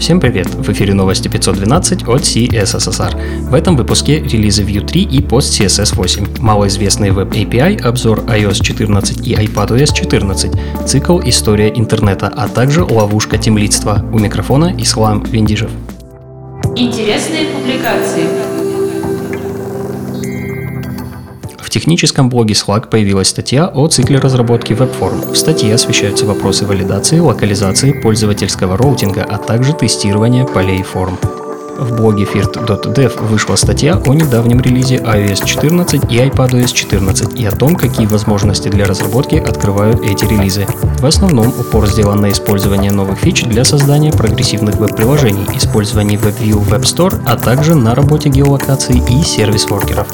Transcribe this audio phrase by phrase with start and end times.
[0.00, 0.48] Всем привет!
[0.54, 3.50] В эфире новости 512 от CSSR.
[3.50, 8.62] В этом выпуске релизы Vue 3 и Post CSS 8, малоизвестный Web API, обзор iOS
[8.62, 10.52] 14 и iPadOS 14,
[10.86, 14.02] цикл «История интернета», а также ловушка темлидства.
[14.10, 15.70] У микрофона Ислам Виндижев.
[16.76, 18.24] Интересные публикации.
[21.70, 25.20] В техническом блоге Slack появилась статья о цикле разработки веб-форм.
[25.20, 31.16] В статье освещаются вопросы валидации, локализации, пользовательского роутинга, а также тестирования полей форм.
[31.78, 37.52] В блоге firt.dev вышла статья о недавнем релизе iOS 14 и iPadOS 14 и о
[37.52, 40.66] том, какие возможности для разработки открывают эти релизы.
[40.98, 46.82] В основном упор сделан на использование новых фич для создания прогрессивных веб-приложений, использование WebView Web
[46.82, 50.08] Store, а также на работе геолокации и сервис-воркеров.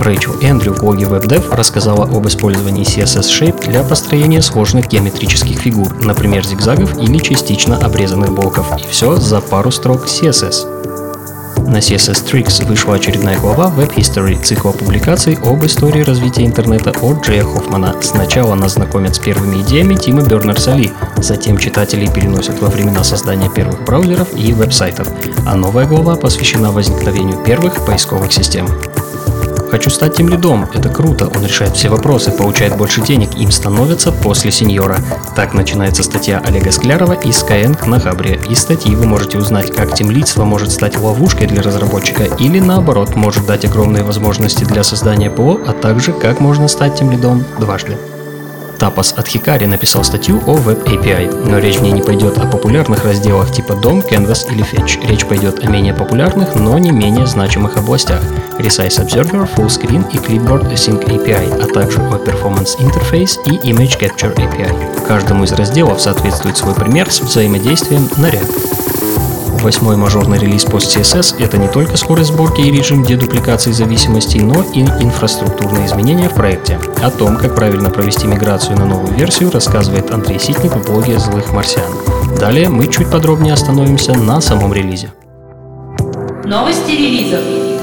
[0.00, 5.94] Рэйчел Эндрю в блоге WebDev рассказала об использовании CSS Shape для построения сложных геометрических фигур,
[6.02, 10.74] например, зигзагов или частично обрезанных блоков, и все за пару строк CSS.
[11.66, 17.26] На CSS Tricks вышла очередная глава Web History, цикла публикаций об истории развития интернета от
[17.26, 17.96] Джея Хоффмана.
[18.02, 23.82] Сначала нас знакомят с первыми идеями Тима Бернерса-Ли, затем читателей переносят во времена создания первых
[23.84, 25.08] браузеров и веб-сайтов,
[25.46, 28.68] а новая глава посвящена возникновению первых поисковых систем.
[29.74, 30.68] Хочу стать тем лидом.
[30.72, 31.26] Это круто.
[31.26, 34.98] Он решает все вопросы, получает больше денег, им становится после сеньора.
[35.34, 38.40] Так начинается статья Олега Склярова из Skyeng на Хабре.
[38.48, 43.46] Из статьи вы можете узнать, как темлидство может стать ловушкой для разработчика или наоборот может
[43.46, 47.98] дать огромные возможности для создания ПО, а также как можно стать тем лидом дважды.
[48.78, 52.46] Тапас от Хикари написал статью о Web API, но речь в ней не пойдет о
[52.46, 55.06] популярных разделах типа DOM, Canvas или Fetch.
[55.06, 58.22] Речь пойдет о менее популярных, но не менее значимых областях–
[58.58, 64.34] Resize Observer, Fullscreen и Clipboard Async API, а также о Performance Interface и Image Capture
[64.36, 65.06] API.
[65.06, 68.48] Каждому из разделов соответствует свой пример с взаимодействием на ряд.
[69.64, 74.80] Восьмой мажорный релиз PostCSS– это не только скорость сборки и режим дедупликации зависимостей, но и
[74.80, 76.78] инфраструктурные изменения в проекте.
[77.02, 81.50] О том, как правильно провести миграцию на новую версию, рассказывает Андрей Ситник в блоге «Злых
[81.54, 81.90] марсиан».
[82.38, 85.14] Далее мы чуть подробнее остановимся на самом релизе.
[86.44, 87.73] Новости релизов.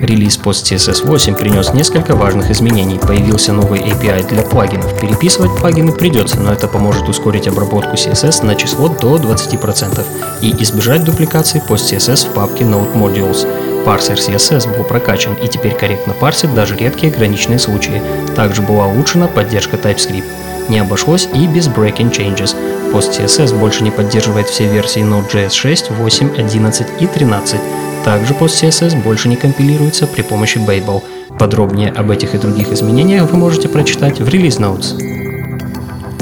[0.00, 2.98] Релиз PostCSS 8 принес несколько важных изменений.
[2.98, 4.98] Появился новый API для плагинов.
[5.00, 10.04] Переписывать плагины придется, но это поможет ускорить обработку CSS на число до 20%
[10.42, 13.46] и избежать дупликации PostCSS в папке Node Modules.
[13.84, 18.02] Парсер CSS был прокачан и теперь корректно парсит даже редкие граничные случаи.
[18.34, 20.24] Также была улучшена поддержка TypeScript.
[20.68, 22.54] Не обошлось и без breaking changes.
[22.92, 27.60] PostCSS больше не поддерживает все версии Node.js 6, 8, 11 и 13.
[28.06, 31.02] Также PostCSS больше не компилируется при помощи Babel.
[31.40, 34.96] Подробнее об этих и других изменениях вы можете прочитать в Release Notes.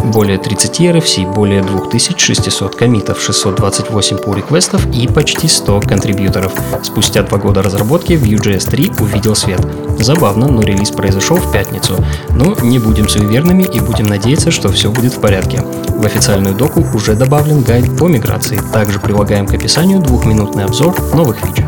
[0.02, 6.52] Более 30 RFC, более 2600 комитов, 628 pull реквестов и почти 100 контрибьюторов.
[6.82, 9.60] Спустя два года разработки Vue.js 3 увидел свет.
[9.98, 12.02] Забавно, но релиз произошел в пятницу.
[12.30, 15.62] Но не будем суеверными и будем надеяться, что все будет в порядке.
[15.88, 18.60] В официальную доку уже добавлен гайд по миграции.
[18.72, 21.63] Также прилагаем к описанию двухминутный обзор новых фич.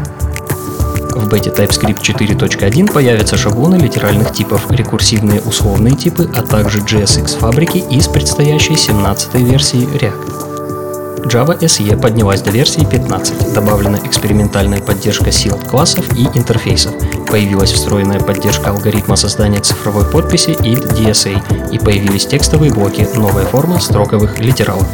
[1.16, 7.78] В бете TypeScript 4.1 появятся шаблоны литеральных типов, рекурсивные условные типы, а также JSX фабрики
[7.78, 11.26] из предстоящей 17 версии React.
[11.26, 16.92] Java SE поднялась до версии 15, добавлена экспериментальная поддержка Sealed классов и интерфейсов,
[17.30, 23.80] появилась встроенная поддержка алгоритма создания цифровой подписи id DSA и появились текстовые блоки, новая форма
[23.80, 24.86] строковых литералов.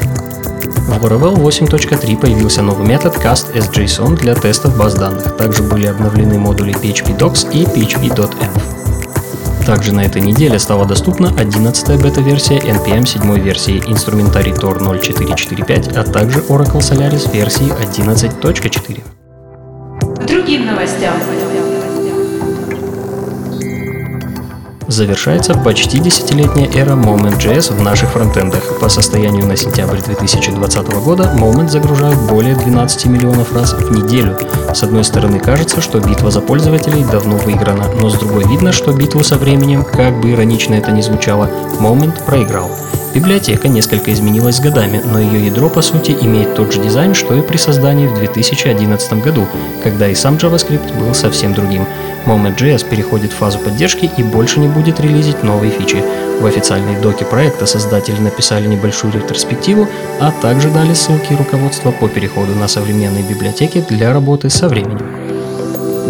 [0.93, 5.37] В Laravel 8.3 появился новый метод cast as JSON для тестов баз данных.
[5.37, 9.65] Также были обновлены модули PHP Docs и PHP.env.
[9.65, 16.05] Также на этой неделе стала доступна 11 бета-версия NPM 7 версии, инструментарий Tor 0445, а
[16.05, 19.03] также Oracle Solaris версии 11.4.
[20.23, 21.15] К другим новостям.
[24.93, 28.79] Завершается почти десятилетняя эра Moment.js в наших фронтендах.
[28.79, 34.37] По состоянию на сентябрь 2020 года Moment загружают более 12 миллионов раз в неделю.
[34.75, 38.93] С одной стороны кажется, что битва за пользователей давно выиграна, но с другой видно, что
[38.93, 41.49] битву со временем, как бы иронично это ни звучало,
[41.81, 42.71] Moment проиграл.
[43.15, 47.35] Библиотека несколько изменилась с годами, но ее ядро по сути имеет тот же дизайн, что
[47.35, 49.47] и при создании в 2011 году,
[49.83, 51.87] когда и сам JavaScript был совсем другим.
[52.27, 56.03] Moment.js переходит в фазу поддержки и больше не будет релизить новые фичи.
[56.41, 59.89] В официальной доке проекта создатели написали небольшую ретроспективу,
[60.21, 65.07] а также дали ссылки и руководство по переходу на современные библиотеки для работы со временем.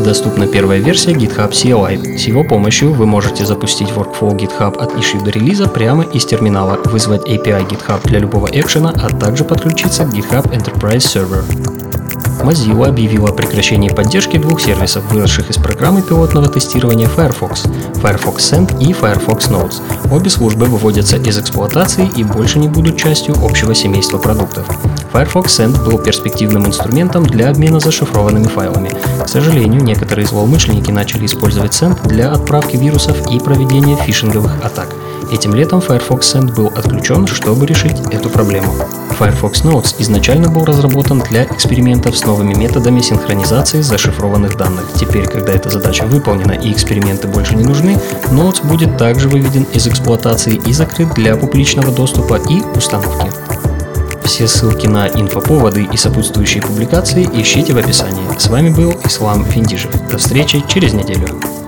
[0.05, 2.17] Доступна первая версия GitHub CLI.
[2.19, 6.79] С его помощью вы можете запустить workflow GitHub от issue до релиза прямо из терминала,
[6.85, 11.72] вызвать API GitHub для любого экшена, а также подключиться к GitHub Enterprise Server.
[12.43, 17.65] Mozilla объявила о прекращении поддержки двух сервисов, выросших из программы пилотного тестирования Firefox–
[18.03, 19.81] Firefox Send и Firefox Notes.
[20.11, 24.67] Обе службы выводятся из эксплуатации и больше не будут частью общего семейства продуктов.
[25.13, 28.91] Firefox Send был перспективным инструментом для обмена зашифрованными файлами.
[29.25, 34.89] К сожалению, некоторые злоумышленники начали использовать Send для отправки вирусов и проведения фишинговых атак.
[35.31, 38.75] Этим летом Firefox Send был отключен, чтобы решить эту проблему.
[39.19, 44.87] Firefox Notes изначально был разработан для экспериментов с новыми методами синхронизации зашифрованных данных.
[44.95, 47.99] Теперь, когда эта задача выполнена и эксперименты больше не нужны,
[48.31, 53.31] Notes будет также выведен из эксплуатации и закрыт для публичного доступа и установки.
[54.25, 58.27] Все ссылки на инфоповоды и сопутствующие публикации ищите в описании.
[58.39, 59.91] С вами был Ислам Финдижев.
[60.11, 61.62] До встречи через неделю.